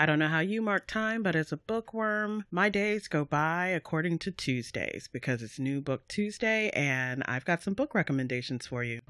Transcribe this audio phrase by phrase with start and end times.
[0.00, 3.66] I don't know how you mark time, but as a bookworm, my days go by
[3.66, 8.82] according to Tuesdays because it's New Book Tuesday and I've got some book recommendations for
[8.82, 9.02] you.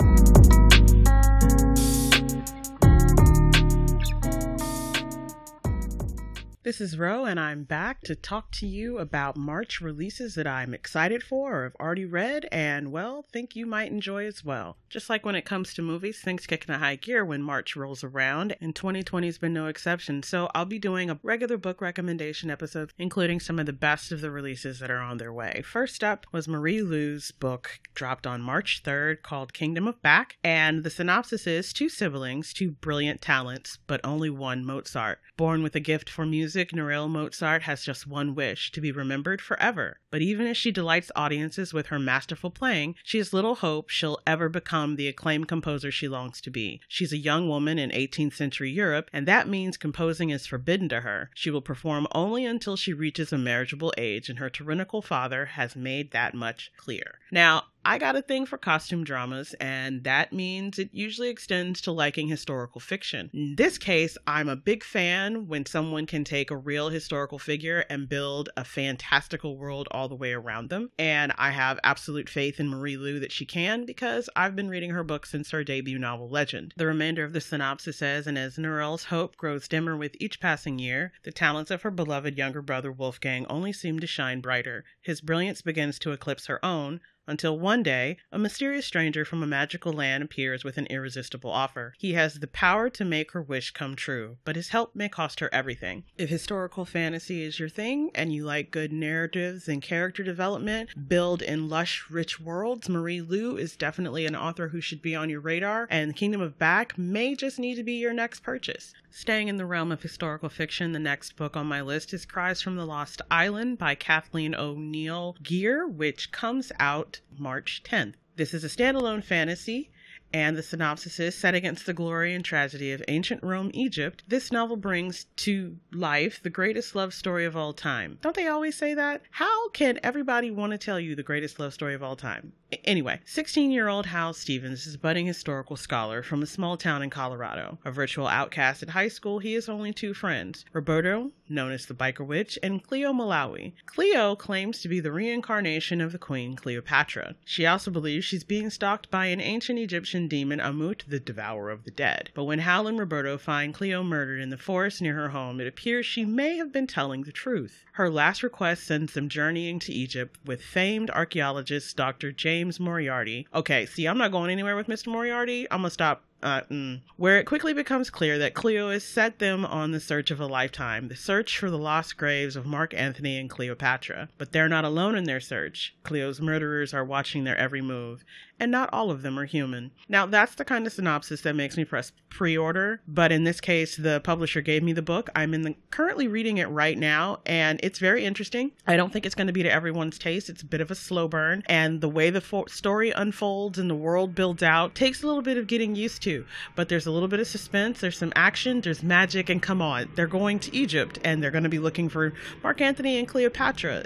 [6.63, 10.75] This is Ro, and I'm back to talk to you about March releases that I'm
[10.75, 14.77] excited for or have already read and, well, think you might enjoy as well.
[14.91, 18.05] Just like when it comes to movies, things kick into high gear when March rolls
[18.05, 20.23] around, and 2020 has been no exception.
[20.23, 24.21] So I'll be doing a regular book recommendation episode, including some of the best of
[24.21, 25.63] the releases that are on their way.
[25.65, 30.85] First up was Marie Lu's book, dropped on March 3rd, called Kingdom of Back, and
[30.85, 35.21] the synopsis is two siblings, two brilliant talents, but only one Mozart.
[35.39, 38.91] Born with a gift for music, music, Nannerl Mozart has just one wish to be
[38.91, 40.01] remembered forever.
[40.11, 44.19] But even as she delights audiences with her masterful playing, she has little hope she'll
[44.27, 46.81] ever become the acclaimed composer she longs to be.
[46.89, 51.03] She's a young woman in 18th century Europe, and that means composing is forbidden to
[51.03, 51.31] her.
[51.37, 55.77] She will perform only until she reaches a marriageable age, and her tyrannical father has
[55.77, 57.21] made that much clear.
[57.31, 61.93] Now, I got a thing for costume dramas, and that means it usually extends to
[61.93, 63.31] liking historical fiction.
[63.33, 67.85] In this case, I'm a big fan when someone can take a real historical figure
[67.89, 70.91] and build a fantastical world all the way around them.
[70.99, 74.91] And I have absolute faith in Marie Lu that she can because I've been reading
[74.91, 76.75] her book since her debut novel, Legend.
[76.77, 80.79] The remainder of the synopsis says, and as Nannerl's hope grows dimmer with each passing
[80.79, 84.85] year, the talents of her beloved younger brother Wolfgang only seem to shine brighter.
[85.01, 89.47] His brilliance begins to eclipse her own until one day, a mysterious stranger from a
[89.47, 91.95] magical land appears with an irresistible offer.
[91.97, 95.41] He has the power to make her wish come true, but his help may cost
[95.41, 96.05] her everything.
[96.19, 101.41] If historical fantasy is your thing and you like good narratives and character development, build
[101.41, 105.41] in lush, rich worlds, Marie Lu is definitely an author who should be on your
[105.41, 108.93] radar, and Kingdom of Back may just need to be your next purchase.
[109.13, 112.63] Staying in the realm of historical fiction, the next book on my list is Cries
[112.63, 118.15] from the Lost Island by Kathleen O'Neal Gear, which comes out March 10th.
[118.37, 119.91] This is a standalone fantasy
[120.33, 124.23] and the synopsis is set against the glory and tragedy of ancient Rome, Egypt.
[124.29, 128.19] This novel brings to life the greatest love story of all time.
[128.23, 129.23] Don't they always say that?
[129.31, 132.53] How can everybody want to tell you the greatest love story of all time?
[132.85, 137.03] Anyway, 16 year old Hal Stevens is a budding historical scholar from a small town
[137.03, 137.79] in Colorado.
[137.85, 141.95] A virtual outcast at high school, he has only two friends Roberto, known as the
[141.95, 143.73] Biker Witch, and Cleo Malawi.
[143.87, 147.35] Cleo claims to be the reincarnation of the Queen Cleopatra.
[147.45, 151.83] She also believes she's being stalked by an ancient Egyptian demon Amut, the devourer of
[151.83, 152.31] the dead.
[152.35, 155.67] But when Hal and Roberto find Cleo murdered in the forest near her home, it
[155.67, 157.85] appears she may have been telling the truth.
[157.95, 162.31] Her last request sends them journeying to Egypt with famed archaeologist Dr.
[162.31, 163.47] James Moriarty.
[163.55, 165.09] Okay, see, I'm not going anywhere with Mr.
[165.09, 165.67] Moriarty.
[165.71, 169.65] I'm gonna stop uh, mm, where it quickly becomes clear that Cleo has set them
[169.65, 173.39] on the search of a lifetime, the search for the lost graves of Mark Antony
[173.39, 174.29] and Cleopatra.
[174.39, 175.95] But they're not alone in their search.
[176.03, 178.25] Cleo's murderers are watching their every move,
[178.59, 179.91] and not all of them are human.
[180.09, 183.97] Now, that's the kind of synopsis that makes me press pre-order, but in this case,
[183.97, 185.31] the publisher gave me the book.
[185.35, 188.73] I'm in the currently reading it right now, and it's very interesting.
[188.87, 190.49] I don't think it's going to be to everyone's taste.
[190.49, 193.91] It's a bit of a slow burn, and the way the fo- story unfolds and
[193.91, 196.45] the world builds out takes a little bit of getting used to too.
[196.77, 200.11] But there's a little bit of suspense, there's some action, there's magic, and come on,
[200.15, 202.33] they're going to Egypt and they're going to be looking for
[202.63, 204.05] Mark Antony and Cleopatra.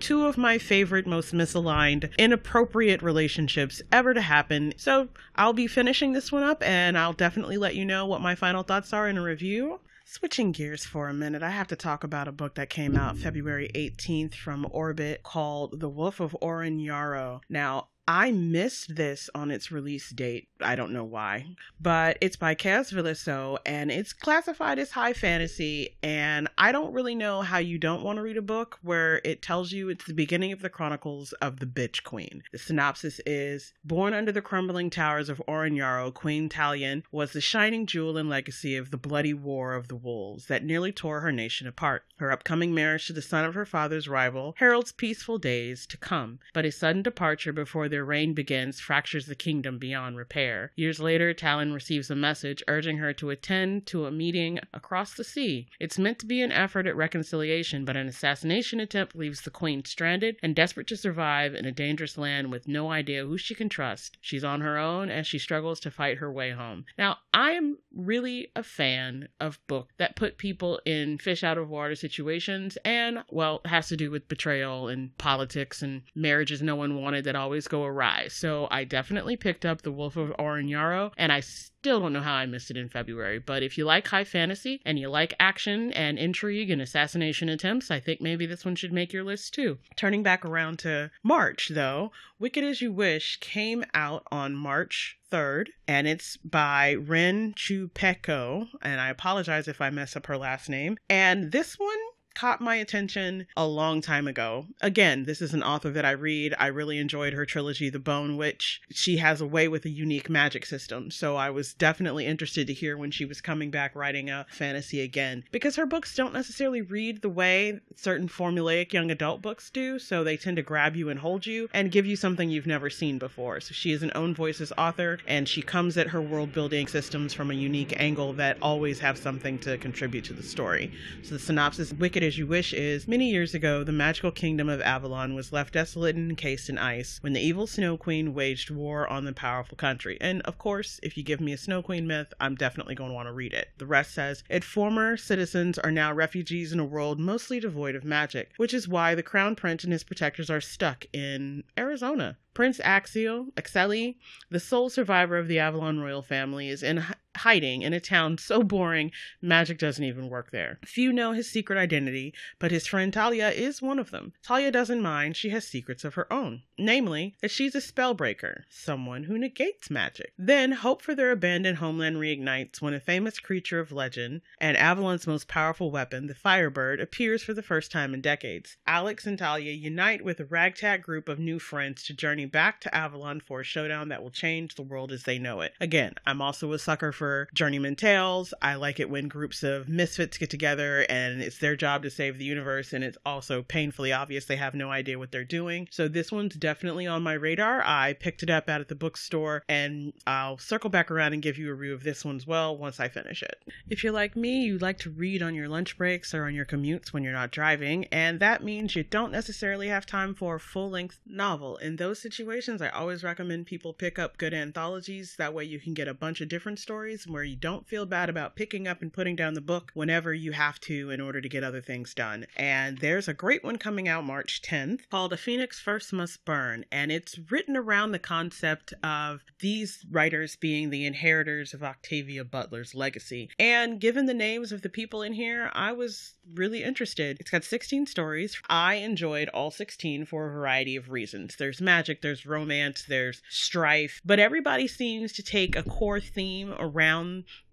[0.00, 4.72] Two of my favorite, most misaligned, inappropriate relationships ever to happen.
[4.76, 8.34] So I'll be finishing this one up and I'll definitely let you know what my
[8.34, 9.80] final thoughts are in a review.
[10.06, 13.18] Switching gears for a minute, I have to talk about a book that came out
[13.18, 17.40] February 18th from Orbit called The Wolf of Oren-Yaro.
[17.50, 20.48] Now, I missed this on its release date.
[20.62, 21.44] I don't know why.
[21.78, 22.90] But it's by K.S.
[22.90, 25.98] Villoso and it's classified as high fantasy.
[26.02, 29.42] And I don't really know how you don't want to read a book where it
[29.42, 32.42] tells you it's the beginning of the chronicles of the bitch queen.
[32.50, 37.84] The synopsis is Born under the crumbling towers of Oren-Yaro, Queen Talyien was the shining
[37.84, 41.66] jewel and legacy of the bloody war of the wolves that nearly tore her nation
[41.66, 42.04] apart.
[42.16, 46.38] Her upcoming marriage to the son of her father's rival heralds peaceful days to come,
[46.54, 50.70] but a sudden departure before their their reign begins fractures the kingdom beyond repair.
[50.76, 55.24] Years later, Talyien receives a message urging her to attend to a meeting across the
[55.24, 55.66] sea.
[55.80, 59.84] It's meant to be an effort at reconciliation, but an assassination attempt leaves the queen
[59.84, 63.68] stranded and desperate to survive in a dangerous land with no idea who she can
[63.68, 64.16] trust.
[64.20, 66.84] She's on her own as she struggles to fight her way home.
[66.96, 71.68] Now, I am really a fan of books that put people in fish out of
[71.68, 77.00] water situations and, well, has to do with betrayal and politics and marriages no one
[77.00, 78.28] wanted that always go awry.
[78.28, 81.42] So I definitely picked up The Wolf of Oren-Yaro, and I
[81.78, 84.82] still don't know how I missed it in February, but if you like high fantasy
[84.84, 88.92] and you like action and intrigue and assassination attempts, I think maybe this one should
[88.92, 89.78] make your list too.
[89.94, 92.10] Turning back around to March, though,
[92.40, 99.00] Wicked as You Wish came out on March 3rd, and it's by Rin Chupeco, and
[99.00, 100.98] I apologize if I mess up her last name.
[101.08, 101.98] And this one
[102.38, 104.64] caught my attention a long time ago.
[104.80, 106.54] Again, this is an author that I read.
[106.56, 108.80] I really enjoyed her trilogy, The Bone Witch.
[108.92, 112.72] She has a way with a unique magic system, so I was definitely interested to
[112.72, 115.42] hear when she was coming back writing a fantasy again.
[115.50, 120.22] Because her books don't necessarily read the way certain formulaic young adult books do, so
[120.22, 123.18] they tend to grab you and hold you and give you something you've never seen
[123.18, 123.58] before.
[123.58, 127.34] So she is an own voices author, and she comes at her world building systems
[127.34, 130.92] from a unique angle that always have something to contribute to the story.
[131.24, 134.82] So the synopsis Wicked as You Wish is many years ago, the magical kingdom of
[134.82, 139.08] Avalon was left desolate and encased in ice when the evil Snow Queen waged war
[139.08, 140.18] on the powerful country.
[140.20, 143.14] And of course, if you give me a Snow Queen myth, I'm definitely going to
[143.14, 143.70] want to read it.
[143.78, 148.04] The rest says its former citizens are now refugees in a world mostly devoid of
[148.04, 152.36] magic, which is why the crown prince and his protectors are stuck in Arizona.
[152.52, 154.16] Prince Axiel, Axeli,
[154.50, 157.04] the sole survivor of the Avalon royal family, is in
[157.38, 160.78] hiding in a town so boring magic doesn't even work there.
[160.84, 164.32] Few know his secret identity, but his friend Talia is one of them.
[164.42, 169.24] Talia doesn't mind, she has secrets of her own, namely that she's a spellbreaker, someone
[169.24, 170.32] who negates magic.
[170.38, 175.26] Then hope for their abandoned homeland reignites when a famous creature of legend and Avalon's
[175.26, 178.76] most powerful weapon, the Firebird, appears for the first time in decades.
[178.86, 182.94] Alex and Talia unite with a ragtag group of new friends to journey back to
[182.94, 185.74] Avalon for a showdown that will change the world as they know it.
[185.80, 188.54] Again, I'm also a sucker for journeyman tales.
[188.62, 192.38] I like it when groups of misfits get together and it's their job to save
[192.38, 195.88] the universe, and it's also painfully obvious they have no idea what they're doing.
[195.90, 197.82] So this one's definitely on my radar.
[197.84, 201.58] I picked it up out at the bookstore, and I'll circle back around and give
[201.58, 203.62] you a review of this one as well once I finish it.
[203.88, 206.66] If you're like me, you like to read on your lunch breaks or on your
[206.66, 210.60] commutes when you're not driving, and that means you don't necessarily have time for a
[210.60, 211.76] full length novel.
[211.78, 215.36] In those situations, I always recommend people pick up good anthologies.
[215.36, 218.28] That way you can get a bunch of different stories where you don't feel bad
[218.28, 221.48] about picking up and putting down the book whenever you have to in order to
[221.48, 222.46] get other things done.
[222.56, 226.84] And there's a great one coming out March 10th called A Phoenix First Must Burn,
[226.92, 232.94] and it's written around the concept of these writers being the inheritors of Octavia Butler's
[232.94, 233.50] legacy.
[233.58, 237.38] And given the names of the people in here, I was really interested.
[237.40, 238.60] It's got 16 stories.
[238.68, 241.56] I enjoyed all 16 for a variety of reasons.
[241.56, 246.97] There's magic, there's romance, there's strife, but everybody seems to take a core theme around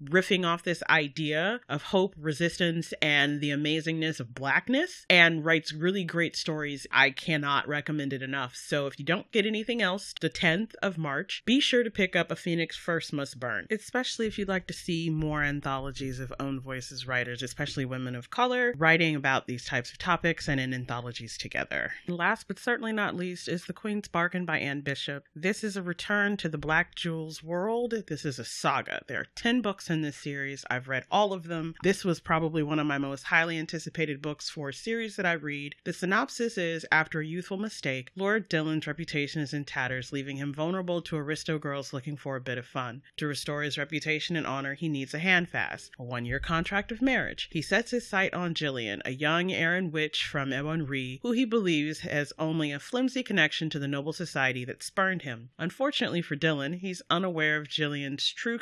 [0.04, 6.04] riffing off this idea of hope, resistance, and the amazingness of blackness and writes really
[6.04, 6.88] great stories.
[6.92, 8.56] I cannot recommend it enough.
[8.56, 12.16] So if you don't get anything else, the 10th of March, be sure to pick
[12.16, 16.34] up A Phoenix First Must Burn, especially if you'd like to see more anthologies of
[16.40, 20.74] own voices writers, especially women of color, writing about these types of topics and in
[20.74, 21.92] anthologies together.
[22.08, 25.24] Last but certainly not least is The Queen's Bargain by Anne Bishop.
[25.36, 27.94] This is a return to the Black Jewels world.
[28.08, 29.02] This is a saga.
[29.08, 30.66] There are 10 books in this series.
[30.70, 31.76] I've read all of them.
[31.84, 35.34] This was probably one of my most highly anticipated books for a series that I
[35.34, 35.76] read.
[35.84, 40.54] The synopsis is after a youthful mistake, Lord Dillon's reputation is in tatters, leaving him
[40.54, 43.02] vulnerable to aristo girls looking for a bit of fun.
[43.18, 47.02] To restore his reputation and honor, he needs a handfast, a one year contract of
[47.02, 47.50] marriage.
[47.52, 51.46] He sets his sight on Jillian, a young Eyrien witch from Ebon Rih, who he
[51.46, 55.50] believes has only a flimsy connection to the noble society that spurned him.
[55.58, 58.58] Unfortunately for Dillon, he's unaware of Jillian's true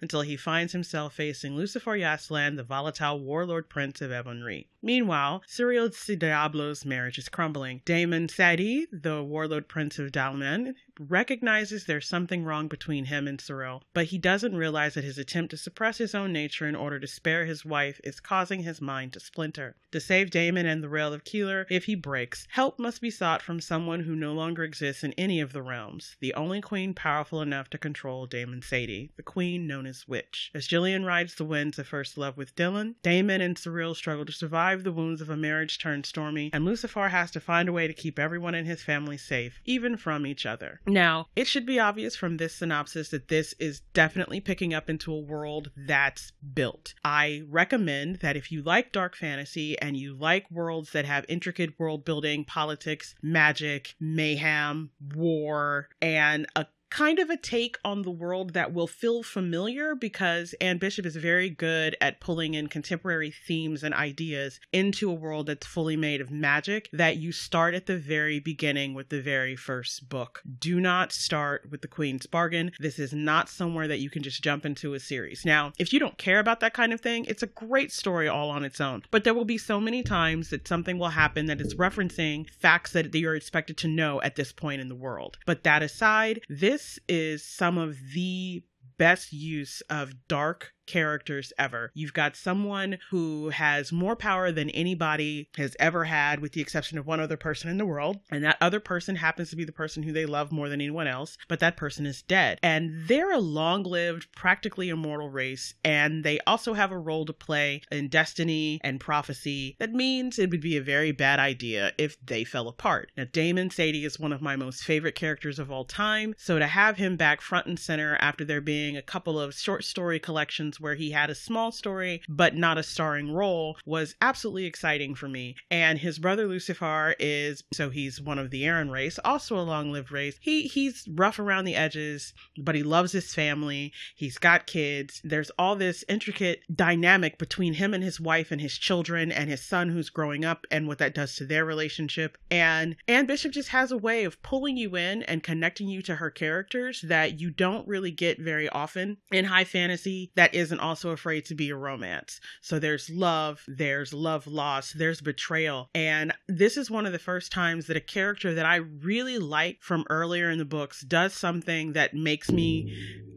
[0.00, 4.66] until he finds himself facing Lucivar Yaslan, the volatile warlord prince of Ebon Rih.
[4.82, 7.82] Meanwhile, Surreal SaDiablo's marriage is crumbling.
[7.84, 10.74] Daemon Sadi, the warlord prince of Dhemlan,
[11.08, 15.50] recognizes there's something wrong between him and Surreal, but he doesn't realize that his attempt
[15.50, 19.14] to suppress his own nature in order to spare his wife is causing his mind
[19.14, 19.76] to splinter.
[19.92, 23.40] To save Daemon and the Realm of Kaeleer, if he breaks, help must be sought
[23.40, 27.40] from someone who no longer exists in any of the realms, the only queen powerful
[27.40, 30.50] enough to control Daemon Sadi, the queen known as Witch.
[30.54, 34.32] As Jillian rides the winds of first love with Dillon, Daemon and Surreal struggle to
[34.32, 37.86] survive the wounds of a marriage turned stormy, and Lucivar has to find a way
[37.86, 40.80] to keep everyone in his family safe, even from each other.
[40.90, 45.12] Now, it should be obvious from this synopsis that this is definitely picking up into
[45.12, 46.94] a world that's built.
[47.04, 51.78] I recommend that if you like dark fantasy and you like worlds that have intricate
[51.78, 58.52] world building, politics, magic, mayhem, war, and a kind of a take on the world
[58.52, 63.82] that will feel familiar because Anne Bishop is very good at pulling in contemporary themes
[63.82, 67.96] and ideas into a world that's fully made of magic that you start at the
[67.96, 70.42] very beginning with the very first book.
[70.58, 72.72] Do not start with the Queen's Bargain.
[72.78, 75.44] This is not somewhere that you can just jump into a series.
[75.44, 78.50] Now, if you don't care about that kind of thing, it's a great story all
[78.50, 79.02] on its own.
[79.10, 82.92] But there will be so many times that something will happen that is referencing facts
[82.92, 85.38] that you're expected to know at this point in the world.
[85.46, 88.62] But that aside, this is some of the
[88.98, 91.90] best use of dark characters ever.
[91.94, 96.98] You've got someone who has more power than anybody has ever had, with the exception
[96.98, 98.18] of one other person in the world.
[98.30, 101.06] And that other person happens to be the person who they love more than anyone
[101.06, 102.58] else, but that person is dead.
[102.62, 105.74] And they're a long lived, practically immortal race.
[105.84, 109.76] And they also have a role to play in destiny and prophecy.
[109.78, 113.10] That means it would be a very bad idea if they fell apart.
[113.16, 116.34] Now, Daemon Sadi is one of my most favorite characters of all time.
[116.38, 119.84] So to have him back front and center after there being a couple of short
[119.84, 124.66] story collections where he had a small story but not a starring role was absolutely
[124.66, 125.56] exciting for me.
[125.70, 130.10] And his brother Lucivar is so he's one of the Eyrien race, also a long-lived
[130.10, 130.36] race.
[130.40, 133.92] He he's rough around the edges, but he loves his family.
[134.14, 135.20] He's got kids.
[135.24, 139.62] There's all this intricate dynamic between him and his wife and his children and his
[139.62, 142.38] son who's growing up and what that does to their relationship.
[142.50, 146.16] And Anne Bishop just has a way of pulling you in and connecting you to
[146.16, 150.80] her characters that you don't really get very often in high fantasy that is isn't
[150.80, 152.40] also afraid to be a romance.
[152.60, 155.90] So there's love, there's love lost, there's betrayal.
[155.94, 159.78] And this is one of the first times that a character that I really like
[159.80, 162.86] from earlier in the books does something that makes me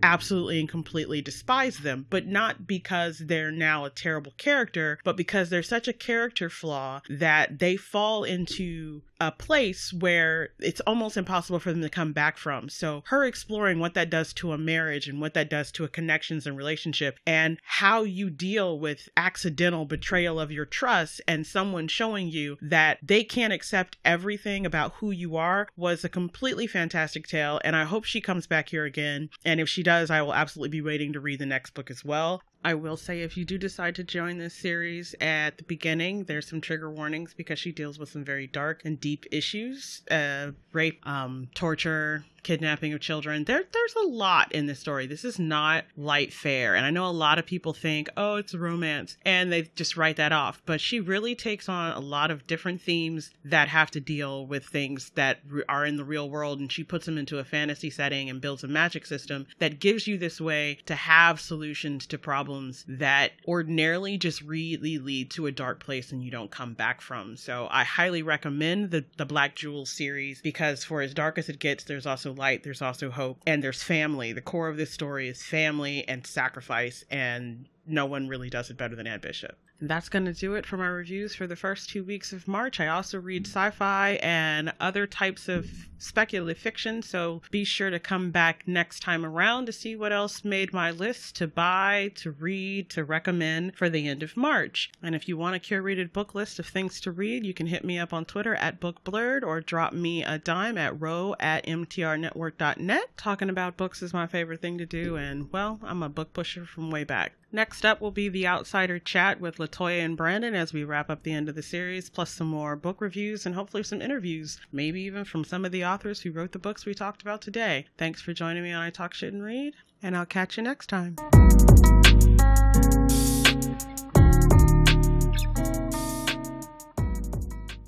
[0.03, 5.50] absolutely and completely despise them, but not because they're now a terrible character, but because
[5.50, 11.60] they're such a character flaw that they fall into a place where it's almost impossible
[11.60, 12.68] for them to come back from.
[12.68, 15.88] So her exploring what that does to a marriage and what that does to a
[15.88, 21.88] connections and relationship and how you deal with accidental betrayal of your trust and someone
[21.88, 27.27] showing you that they can't accept everything about who you are was a completely fantastic
[27.27, 30.34] tale and I hope she comes back here again and if she does I will
[30.34, 32.41] absolutely be waiting to read the next book as well.
[32.65, 36.48] I will say if you do decide to join this series at the beginning, there's
[36.48, 41.05] some trigger warnings because she deals with some very dark and deep issues uh, rape,
[41.05, 43.46] um, torture, kidnapping of children.
[43.46, 45.08] There, there's a lot in this story.
[45.08, 46.76] This is not light fare.
[46.76, 50.18] And I know a lot of people think, oh, it's romance, and they just write
[50.18, 50.62] that off.
[50.66, 54.66] But she really takes on a lot of different themes that have to deal with
[54.66, 56.60] things that are in the real world.
[56.60, 60.08] And she puts them into a fantasy setting and builds a magic system that gives
[60.08, 65.52] you this way to have solutions to problems that ordinarily just really lead to a
[65.52, 67.38] dark place and you don't come back from.
[67.38, 71.60] So I highly recommend the, the Black Jewels series because for as dark as it
[71.60, 74.34] gets, there's also light, there's also hope, and there's family.
[74.34, 78.78] The core of this story is family and sacrifice, and no one really does it
[78.78, 81.90] better than Anne Bishop that's going to do it for my reviews for the first
[81.90, 82.80] two weeks of March.
[82.80, 88.00] I also read sci fi and other types of speculative fiction, so be sure to
[88.00, 92.32] come back next time around to see what else made my list to buy, to
[92.32, 94.92] read, to recommend for the end of March.
[95.02, 97.84] And if you want a curated book list of things to read, you can hit
[97.84, 103.18] me up on Twitter at BookBlurred or drop me a dime at row at mtrnetwork.net.
[103.18, 106.66] Talking about books is my favorite thing to do, and well, I'm a book pusher
[106.66, 107.34] from way back.
[107.56, 111.22] Next up will be the Outsider Chat with Latoya and Brandon as we wrap up
[111.22, 115.02] the end of the series, plus some more book reviews and hopefully some interviews, maybe
[115.02, 117.86] even from some of the authors who wrote the books we talked about today.
[117.96, 120.88] Thanks for joining me on I Talk Shit and Read, and I'll catch you next
[120.88, 121.16] time.